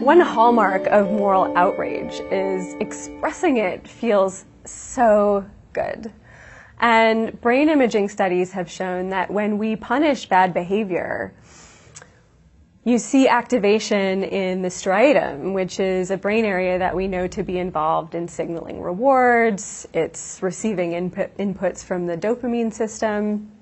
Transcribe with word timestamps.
One 0.00 0.20
hallmark 0.20 0.86
of 0.86 1.10
moral 1.10 1.54
outrage 1.58 2.22
is 2.30 2.74
expressing 2.80 3.58
it 3.58 3.86
feels 3.86 4.46
so 4.64 5.44
good. 5.74 6.10
And 6.78 7.38
brain 7.42 7.68
imaging 7.68 8.08
studies 8.08 8.50
have 8.52 8.70
shown 8.70 9.10
that 9.10 9.30
when 9.30 9.58
we 9.58 9.76
punish 9.76 10.26
bad 10.26 10.54
behavior, 10.54 11.34
you 12.82 12.96
see 12.96 13.28
activation 13.28 14.24
in 14.24 14.62
the 14.62 14.68
striatum, 14.68 15.52
which 15.52 15.78
is 15.78 16.10
a 16.10 16.16
brain 16.16 16.46
area 16.46 16.78
that 16.78 16.96
we 16.96 17.06
know 17.06 17.26
to 17.28 17.42
be 17.42 17.58
involved 17.58 18.14
in 18.14 18.26
signaling 18.26 18.80
rewards. 18.80 19.86
It's 19.92 20.42
receiving 20.42 20.92
input, 20.92 21.36
inputs 21.36 21.84
from 21.84 22.06
the 22.06 22.16
dopamine 22.16 22.72
system. 22.72 23.52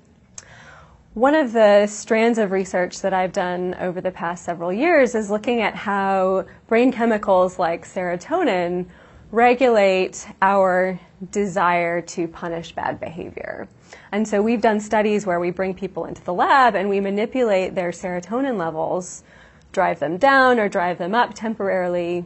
One 1.15 1.33
of 1.33 1.53
the 1.53 1.87
strands 1.87 2.37
of 2.37 2.51
research 2.51 3.01
that 3.01 3.15
I've 3.15 3.33
done 3.33 3.75
over 3.79 3.99
the 3.99 4.11
past 4.11 4.45
several 4.45 4.71
years 4.71 5.15
is 5.15 5.31
looking 5.31 5.59
at 5.59 5.73
how 5.73 6.45
brain 6.67 6.91
chemicals 6.91 7.57
like 7.57 7.87
serotonin 7.87 8.85
regulate 9.31 10.27
our 10.43 10.99
desire 11.31 11.99
to 12.01 12.27
punish 12.27 12.73
bad 12.73 12.99
behavior. 12.99 13.67
And 14.11 14.27
so 14.27 14.39
we've 14.43 14.61
done 14.61 14.79
studies 14.79 15.25
where 15.25 15.39
we 15.39 15.49
bring 15.49 15.73
people 15.73 16.05
into 16.05 16.23
the 16.23 16.33
lab 16.33 16.75
and 16.75 16.87
we 16.87 16.99
manipulate 16.99 17.73
their 17.73 17.89
serotonin 17.89 18.59
levels, 18.59 19.23
drive 19.71 19.97
them 19.97 20.17
down 20.17 20.59
or 20.59 20.69
drive 20.69 20.99
them 20.99 21.15
up 21.15 21.33
temporarily, 21.33 22.23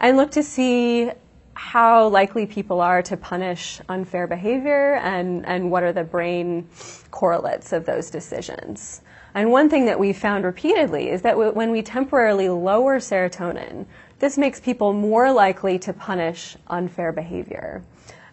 and 0.00 0.16
look 0.16 0.30
to 0.30 0.42
see 0.42 1.10
how 1.54 2.08
likely 2.08 2.46
people 2.46 2.80
are 2.80 3.02
to 3.02 3.16
punish 3.16 3.80
unfair 3.88 4.26
behavior 4.26 4.94
and, 4.94 5.44
and 5.46 5.70
what 5.70 5.82
are 5.82 5.92
the 5.92 6.04
brain 6.04 6.68
correlates 7.10 7.72
of 7.72 7.84
those 7.84 8.10
decisions. 8.10 9.02
And 9.34 9.50
one 9.50 9.70
thing 9.70 9.86
that 9.86 9.98
we 9.98 10.12
found 10.12 10.44
repeatedly 10.44 11.08
is 11.08 11.22
that 11.22 11.36
when 11.36 11.70
we 11.70 11.82
temporarily 11.82 12.48
lower 12.48 12.98
serotonin, 12.98 13.86
this 14.18 14.36
makes 14.36 14.60
people 14.60 14.92
more 14.92 15.32
likely 15.32 15.78
to 15.80 15.92
punish 15.92 16.56
unfair 16.68 17.12
behavior. 17.12 17.82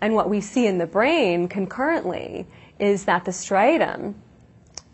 And 0.02 0.14
what 0.14 0.30
we 0.30 0.42
see 0.42 0.68
in 0.68 0.78
the 0.78 0.86
brain 0.86 1.48
concurrently 1.48 2.48
is 2.80 3.06
that 3.06 3.26
the 3.26 3.32
striatum 3.32 4.14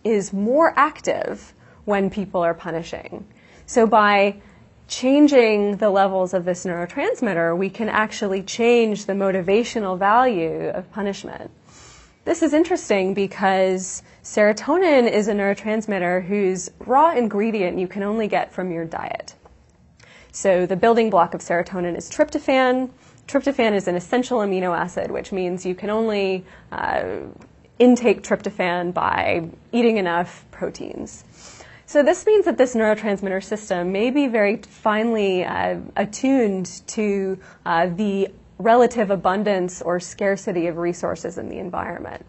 is 0.04 0.32
more 0.32 0.74
active 0.76 1.54
when 1.86 2.10
people 2.10 2.42
are 2.42 2.54
punishing. 2.54 3.26
So 3.66 3.88
by 3.88 4.36
changing 4.88 5.78
the 5.78 5.90
levels 5.90 6.34
of 6.34 6.46
this 6.46 6.66
neurotransmitter, 6.66 7.58
we 7.58 7.70
can 7.70 7.90
actually 7.90 8.44
change 8.44 9.06
the 9.06 9.14
motivational 9.14 9.98
value 9.98 10.70
of 10.70 10.92
punishment. 10.92 11.52
This 12.26 12.42
is 12.42 12.54
interesting 12.54 13.14
because 13.14 14.02
serotonin 14.24 15.12
is 15.12 15.28
a 15.28 15.34
neurotransmitter 15.34 16.26
whose 16.26 16.72
raw 16.80 17.12
ingredient 17.12 17.78
you 17.78 17.88
can 17.88 18.04
only 18.04 18.28
get 18.28 18.52
from 18.52 18.72
your 18.72 18.86
diet. 18.86 19.36
So 20.32 20.66
the 20.66 20.76
building 20.76 21.10
block 21.10 21.34
of 21.34 21.42
serotonin 21.42 21.96
is 21.96 22.10
tryptophan. 22.10 22.90
Tryptophan 23.28 23.74
is 23.74 23.88
an 23.88 23.96
essential 23.96 24.40
amino 24.40 24.76
acid, 24.76 25.12
which 25.12 25.32
means 25.32 25.66
you 25.66 25.76
can 25.76 25.90
only 25.90 26.46
uh, 26.72 27.20
intake 27.80 28.24
tryptophan 28.24 28.94
by 28.94 29.48
eating 29.72 29.98
enough 29.98 30.46
proteins. 30.52 31.24
So 31.88 32.02
this 32.02 32.26
means 32.26 32.46
that 32.46 32.58
this 32.58 32.74
neurotransmitter 32.74 33.44
system 33.44 33.92
may 33.92 34.10
be 34.10 34.28
very 34.28 34.58
finely 34.58 35.46
uh, 35.46 35.78
attuned 35.96 36.82
to 36.88 37.38
uh, 37.66 37.88
the 37.88 38.30
relative 38.58 39.12
abundance 39.12 39.82
or 39.84 40.00
scarcity 40.00 40.66
of 40.66 40.78
resources 40.78 41.38
in 41.38 41.48
the 41.48 41.60
environment. 41.60 42.26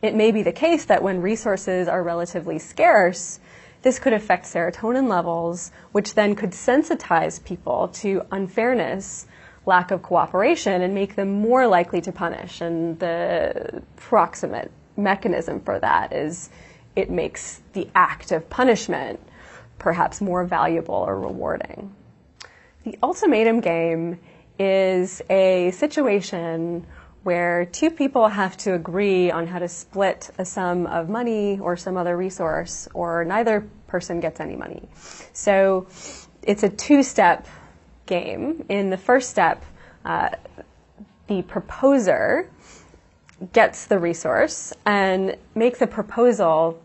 It 0.00 0.14
may 0.14 0.30
be 0.30 0.42
the 0.42 0.52
case 0.52 0.84
that 0.84 1.02
when 1.02 1.20
resources 1.20 1.88
are 1.88 2.02
relatively 2.02 2.58
scarce, 2.58 3.40
this 3.82 3.98
could 3.98 4.12
affect 4.12 4.44
serotonin 4.44 5.08
levels, 5.08 5.72
which 5.90 6.14
then 6.14 6.36
could 6.36 6.50
sensitize 6.50 7.42
people 7.42 7.88
to 7.88 8.24
unfairness, 8.30 9.26
lack 9.66 9.90
of 9.90 10.02
cooperation, 10.02 10.82
and 10.82 10.94
make 10.94 11.16
them 11.16 11.30
more 11.30 11.66
likely 11.66 12.00
to 12.00 12.12
punish. 12.12 12.60
And 12.60 12.98
the 13.00 13.82
proximate 13.96 14.70
mechanism 14.96 15.60
for 15.60 15.80
that 15.80 16.12
is 16.12 16.50
it 16.96 17.10
makes 17.10 17.62
the 17.72 17.88
act 17.94 18.32
of 18.32 18.48
punishment 18.50 19.20
perhaps 19.78 20.20
more 20.20 20.44
valuable 20.44 20.94
or 20.94 21.18
rewarding. 21.18 21.94
The 22.84 22.98
ultimatum 23.02 23.60
game 23.60 24.18
is 24.58 25.22
a 25.30 25.70
situation 25.72 26.86
where 27.22 27.66
two 27.66 27.90
people 27.90 28.26
have 28.28 28.56
to 28.56 28.74
agree 28.74 29.30
on 29.30 29.46
how 29.46 29.58
to 29.58 29.68
split 29.68 30.30
a 30.38 30.44
sum 30.44 30.86
of 30.86 31.08
money 31.08 31.58
or 31.60 31.76
some 31.76 31.96
other 31.96 32.16
resource, 32.16 32.88
or 32.94 33.24
neither 33.24 33.68
person 33.86 34.18
gets 34.20 34.40
any 34.40 34.56
money. 34.56 34.88
So 35.32 35.86
it's 36.42 36.64
a 36.64 36.68
two 36.68 37.02
step 37.02 37.46
game. 38.06 38.64
In 38.68 38.90
the 38.90 38.96
first 38.96 39.30
step, 39.30 39.64
uh, 40.04 40.30
the 41.28 41.42
proposer 41.42 42.50
gets 43.52 43.86
the 43.86 43.98
resource 43.98 44.72
and 44.86 45.36
makes 45.54 45.80
a 45.80 45.86
proposal 45.86 46.80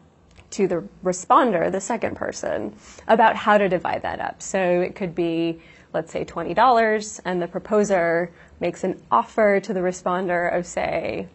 to 0.49 0.67
the 0.67 0.83
responder, 1.03 1.71
the 1.71 1.81
second 1.81 2.15
person, 2.15 2.75
about 3.07 3.35
how 3.35 3.57
to 3.57 3.67
divide 3.67 4.01
that 4.01 4.19
up. 4.19 4.41
So 4.41 4.59
it 4.81 4.95
could 4.95 5.13
be, 5.13 5.61
let's 5.93 6.11
say, 6.11 6.25
$20, 6.25 7.19
and 7.25 7.41
the 7.41 7.47
proposer 7.47 8.31
makes 8.59 8.83
an 8.83 9.01
offer 9.11 9.59
to 9.59 9.73
the 9.73 9.81
responder 9.81 10.55
of, 10.55 10.65
say, 10.65 11.27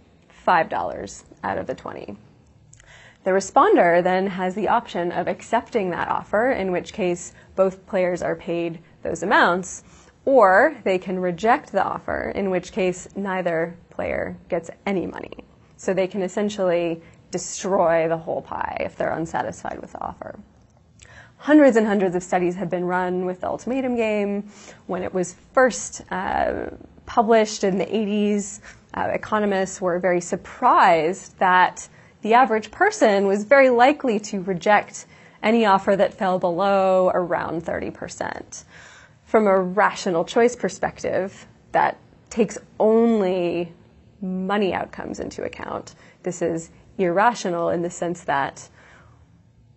$5 0.46 1.24
out 1.44 1.58
of 1.58 1.66
the 1.66 1.74
20. 1.74 2.16
The 3.24 3.30
responder 3.30 4.02
then 4.02 4.26
has 4.26 4.54
the 4.54 4.68
option 4.68 5.12
of 5.12 5.28
accepting 5.28 5.90
that 5.90 6.08
offer, 6.08 6.50
in 6.50 6.72
which 6.72 6.92
case 6.92 7.32
both 7.54 7.86
players 7.86 8.22
are 8.22 8.34
paid 8.34 8.80
those 9.02 9.22
amounts, 9.22 9.84
or 10.24 10.76
they 10.84 10.98
can 10.98 11.18
reject 11.18 11.72
the 11.72 11.82
offer, 11.82 12.32
in 12.34 12.50
which 12.50 12.72
case 12.72 13.08
neither 13.16 13.76
player 13.90 14.36
gets 14.48 14.70
any 14.86 15.06
money. 15.06 15.44
So 15.76 15.92
they 15.92 16.06
can 16.06 16.22
essentially 16.22 17.02
destroy 17.30 18.08
the 18.08 18.16
whole 18.16 18.42
pie 18.42 18.76
if 18.80 18.96
they're 18.96 19.12
unsatisfied 19.12 19.80
with 19.80 19.92
the 19.92 20.00
offer. 20.00 20.38
Hundreds 21.38 21.76
and 21.76 21.86
hundreds 21.86 22.14
of 22.14 22.22
studies 22.22 22.54
have 22.54 22.70
been 22.70 22.84
run 22.84 23.24
with 23.24 23.40
the 23.40 23.48
ultimatum 23.48 23.96
game. 23.96 24.48
When 24.86 25.02
it 25.02 25.12
was 25.12 25.34
first 25.52 26.02
uh, 26.12 26.66
published 27.04 27.64
in 27.64 27.78
the 27.78 27.86
80s, 27.86 28.60
uh, 28.94 29.08
economists 29.12 29.80
were 29.80 29.98
very 29.98 30.20
surprised 30.20 31.36
that 31.38 31.88
the 32.20 32.34
average 32.34 32.70
person 32.70 33.26
was 33.26 33.42
very 33.42 33.70
likely 33.70 34.20
to 34.20 34.40
reject 34.42 35.06
any 35.42 35.66
offer 35.66 35.96
that 35.96 36.14
fell 36.14 36.38
below 36.38 37.10
around 37.12 37.64
30%. 37.64 38.64
From 39.32 39.46
a 39.46 39.58
rational 39.58 40.26
choice 40.26 40.54
perspective, 40.54 41.46
that 41.70 41.96
takes 42.28 42.58
only 42.78 43.72
money 44.20 44.74
outcomes 44.74 45.20
into 45.20 45.42
account. 45.42 45.94
This 46.22 46.42
is 46.42 46.68
irrational 46.98 47.70
in 47.70 47.80
the 47.80 47.88
sense 47.88 48.24
that 48.24 48.68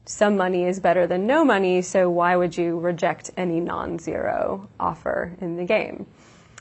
some 0.04 0.36
money 0.36 0.66
is 0.66 0.82
better 0.82 1.08
than 1.08 1.26
no 1.26 1.46
money, 1.46 1.82
so 1.82 2.10
why 2.10 2.36
would 2.36 2.58
you 2.58 2.78
reject 2.78 3.32
any 3.38 3.62
non 3.62 3.98
zero 3.98 4.68
offer 4.78 5.38
in 5.40 5.56
the 5.56 5.64
game? 5.64 6.06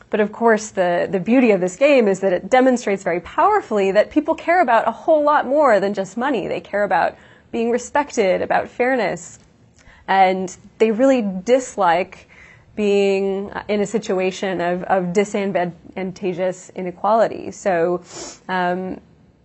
But 0.08 0.20
of 0.20 0.30
course, 0.30 0.70
the, 0.70 1.08
the 1.10 1.18
beauty 1.18 1.50
of 1.50 1.60
this 1.60 1.74
game 1.74 2.06
is 2.06 2.20
that 2.20 2.32
it 2.32 2.48
demonstrates 2.48 3.02
very 3.02 3.18
powerfully 3.22 3.90
that 3.90 4.12
people 4.12 4.36
care 4.36 4.62
about 4.62 4.86
a 4.86 4.92
whole 4.92 5.24
lot 5.24 5.48
more 5.48 5.80
than 5.80 5.94
just 5.94 6.16
money. 6.16 6.46
They 6.46 6.60
care 6.60 6.84
about 6.84 7.16
being 7.50 7.72
respected, 7.72 8.40
about 8.40 8.68
fairness, 8.68 9.40
and 10.06 10.56
they 10.78 10.92
really 10.92 11.22
dislike 11.42 12.28
being 12.74 13.52
in 13.68 13.80
a 13.80 13.86
situation 13.86 14.60
of, 14.60 14.82
of 14.84 15.12
disadvantageous 15.12 16.70
inequality. 16.70 17.50
So, 17.50 18.02
um, 18.48 19.00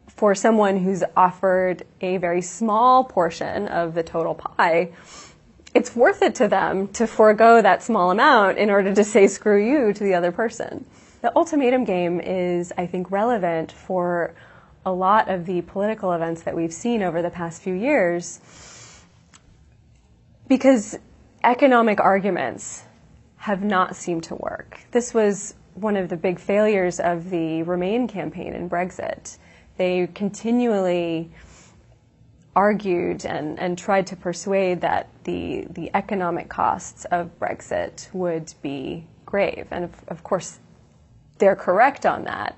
for 0.08 0.36
someone 0.36 0.78
who's 0.78 1.04
offered 1.16 1.84
a 2.02 2.18
very 2.18 2.42
small 2.42 3.06
portion 3.06 3.68
of 3.70 3.94
the 3.94 4.04
total 4.04 4.36
pie, 4.36 4.92
it's 5.74 5.96
worth 5.96 6.22
it 6.22 6.36
to 6.36 6.48
them 6.48 6.88
to 6.90 7.08
forego 7.08 7.62
that 7.62 7.84
small 7.84 8.12
amount 8.12 8.58
in 8.58 8.70
order 8.70 8.94
to 8.94 9.04
say 9.04 9.28
screw 9.28 9.64
you 9.64 9.94
to 9.94 10.04
the 10.04 10.16
other 10.16 10.32
person. 10.32 10.86
The 11.22 11.36
ultimatum 11.36 11.86
game 11.86 12.20
is, 12.20 12.74
I 12.78 12.88
think, 12.88 13.12
relevant 13.12 13.72
for 13.72 14.34
a 14.86 14.92
lot 14.92 15.30
of 15.30 15.46
the 15.46 15.62
political 15.62 16.12
events 16.14 16.44
that 16.44 16.56
we've 16.56 16.74
seen 16.74 17.04
over 17.04 17.22
the 17.22 17.30
past 17.30 17.62
few 17.62 17.74
years 17.74 18.40
because 20.48 20.98
economic 21.44 22.00
arguments 22.00 22.84
have 23.40 23.64
not 23.64 23.96
seemed 23.96 24.24
to 24.24 24.36
work. 24.36 24.80
This 24.92 25.14
was 25.14 25.56
one 25.74 25.96
of 25.96 26.10
the 26.10 26.18
big 26.18 26.40
failures 26.40 27.00
of 27.00 27.30
the 27.30 27.64
Remain 27.64 28.08
campaign 28.08 28.54
in 28.54 28.70
Brexit 28.70 29.38
they 29.80 30.08
continually 30.14 31.32
argued 32.54 33.26
and, 33.26 33.58
and 33.60 33.78
tried 33.78 34.06
to 34.08 34.16
persuade 34.18 34.82
that 34.82 35.08
the, 35.24 35.66
the 35.70 35.90
economic 35.94 36.50
costs 36.50 37.06
of 37.06 37.32
Brexit 37.40 38.14
would 38.14 38.54
be 38.62 39.08
grave. 39.26 39.68
And 39.72 39.86
of, 39.86 39.92
of 40.10 40.22
course, 40.22 40.60
they're 41.38 41.56
correct 41.56 42.06
on 42.06 42.26
that. 42.26 42.58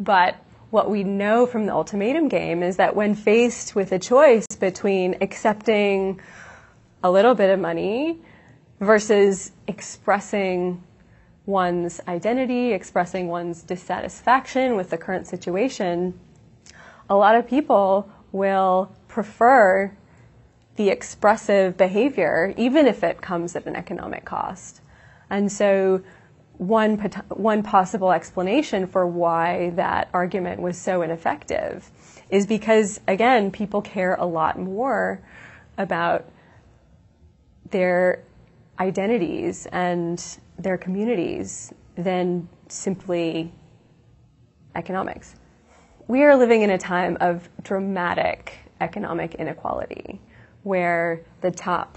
But 0.00 0.36
what 0.70 0.88
we 0.88 1.04
know 1.04 1.44
from 1.44 1.66
the 1.66 1.72
ultimatum 1.72 2.28
game 2.28 2.62
is 2.62 2.76
that 2.78 2.96
when 2.96 3.14
faced 3.14 3.74
with 3.74 3.92
a 3.92 3.98
choice 3.98 4.46
between 4.58 5.18
accepting 5.20 6.22
a 7.04 7.10
little 7.10 7.34
bit 7.34 7.50
of 7.50 7.60
money 7.60 8.18
versus 8.82 9.52
expressing 9.68 10.82
one's 11.46 12.00
identity, 12.08 12.72
expressing 12.72 13.28
one's 13.28 13.62
dissatisfaction 13.62 14.76
with 14.76 14.90
the 14.90 14.98
current 14.98 15.24
situation, 15.28 16.18
a 17.08 17.14
lot 17.14 17.36
of 17.36 17.46
people 17.46 18.10
will 18.32 18.92
prefer 19.06 19.92
the 20.74 20.88
expressive 20.88 21.76
behavior, 21.76 22.52
even 22.56 22.88
if 22.88 23.04
it 23.04 23.22
comes 23.22 23.54
at 23.54 23.66
an 23.66 23.76
economic 23.76 24.24
cost. 24.24 24.80
And 25.30 25.50
so, 25.50 26.02
one, 26.58 26.98
one 27.28 27.62
possible 27.62 28.10
explanation 28.10 28.88
for 28.88 29.06
why 29.06 29.70
that 29.76 30.08
argument 30.12 30.60
was 30.60 30.76
so 30.76 31.02
ineffective 31.02 31.88
is 32.30 32.46
because, 32.48 33.00
again, 33.06 33.52
people 33.52 33.80
care 33.80 34.16
a 34.16 34.26
lot 34.26 34.58
more 34.58 35.20
about 35.78 36.24
their 37.70 38.24
identities 38.82 39.66
and 39.70 40.38
their 40.58 40.76
communities 40.76 41.72
than 41.94 42.48
simply 42.68 43.52
economics. 44.74 45.36
We 46.08 46.24
are 46.24 46.34
living 46.36 46.62
in 46.62 46.70
a 46.70 46.78
time 46.78 47.16
of 47.20 47.48
dramatic 47.62 48.54
economic 48.80 49.36
inequality 49.36 50.20
where 50.64 51.24
the 51.42 51.52
top 51.52 51.96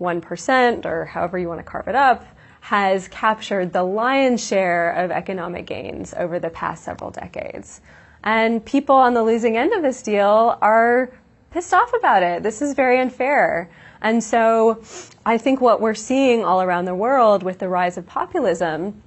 1%, 0.00 0.84
or 0.84 1.04
however 1.04 1.38
you 1.38 1.48
want 1.48 1.60
to 1.60 1.64
carve 1.64 1.86
it 1.86 1.94
up, 1.94 2.26
has 2.60 3.06
captured 3.08 3.72
the 3.72 3.84
lion's 3.84 4.44
share 4.44 4.90
of 4.92 5.12
economic 5.12 5.66
gains 5.66 6.12
over 6.16 6.40
the 6.40 6.50
past 6.50 6.82
several 6.82 7.10
decades. 7.12 7.80
And 8.24 8.64
people 8.64 8.96
on 8.96 9.14
the 9.14 9.22
losing 9.22 9.56
end 9.56 9.72
of 9.72 9.82
this 9.82 10.02
deal 10.02 10.58
are 10.60 11.12
pissed 11.52 11.72
off 11.72 11.92
about 11.94 12.24
it. 12.24 12.42
This 12.42 12.62
is 12.62 12.74
very 12.74 12.98
unfair. 13.00 13.70
And 14.04 14.22
so 14.22 14.82
I 15.24 15.38
think 15.38 15.62
what 15.62 15.80
we're 15.80 15.94
seeing 15.94 16.44
all 16.44 16.60
around 16.60 16.84
the 16.84 16.94
world 16.94 17.42
with 17.42 17.58
the 17.58 17.70
rise 17.70 17.96
of 17.96 18.06
populism 18.06 19.02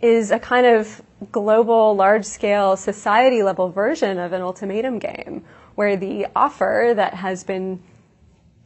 is 0.00 0.30
a 0.30 0.38
kind 0.38 0.64
of 0.64 1.02
global, 1.32 1.96
large 1.96 2.24
scale, 2.24 2.76
society 2.76 3.42
level 3.42 3.70
version 3.70 4.18
of 4.18 4.32
an 4.32 4.42
ultimatum 4.42 5.00
game 5.00 5.44
where 5.74 5.96
the 5.96 6.28
offer 6.36 6.92
that 6.94 7.12
has 7.12 7.42
been 7.42 7.82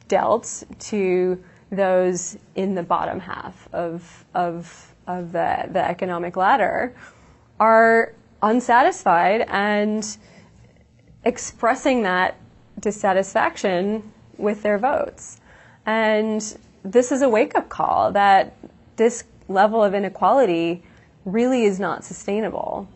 dealt 0.07 0.63
to 0.77 1.43
those 1.71 2.37
in 2.53 2.75
the 2.75 2.83
bottom 2.83 3.19
half 3.19 3.67
of, 3.73 4.23
of, 4.35 4.93
of 5.07 5.31
the, 5.31 5.67
the 5.71 5.83
economic 5.83 6.37
ladder 6.37 6.95
are 7.59 8.13
unsatisfied 8.43 9.45
and 9.47 10.17
expressing 11.23 12.03
that 12.03 12.35
dissatisfaction 12.79 14.11
with 14.37 14.61
their 14.61 14.77
votes. 14.77 15.40
And 15.85 16.57
this 16.83 17.11
is 17.11 17.21
a 17.21 17.29
wake 17.29 17.55
up 17.55 17.69
call 17.69 18.11
that 18.11 18.55
this 18.95 19.23
level 19.47 19.83
of 19.83 19.93
inequality 19.93 20.83
really 21.25 21.63
is 21.63 21.79
not 21.79 22.03
sustainable. 22.03 22.87